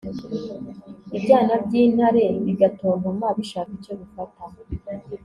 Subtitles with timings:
[1.17, 4.43] ibyana by'intare bigatontoma bishaka icyo bifata